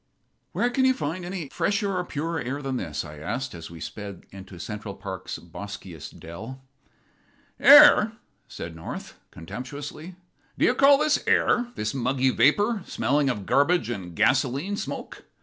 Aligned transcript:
"Where 0.51 0.71
can 0.71 0.83
you 0.85 0.95
find 0.95 1.23
air 1.23 1.29
any 1.31 1.49
fresher 1.49 1.95
or 1.95 2.03
purer 2.03 2.59
than 2.63 2.77
this?" 2.77 3.05
I 3.05 3.19
asked, 3.19 3.53
as 3.53 3.69
we 3.69 3.79
sped 3.79 4.25
into 4.31 4.57
Central's 4.57 4.97
boskiest 5.37 6.19
dell. 6.19 6.59
"Air!" 7.59 8.13
said 8.47 8.75
North, 8.75 9.19
contemptuously. 9.29 10.15
"Do 10.57 10.65
you 10.65 10.73
call 10.73 10.97
this 10.97 11.23
air? 11.27 11.67
this 11.75 11.93
muggy 11.93 12.31
vapor, 12.31 12.81
smelling 12.87 13.29
of 13.29 13.45
garbage 13.45 13.91
and 13.91 14.15
gasoline 14.15 14.75
smoke. 14.75 15.25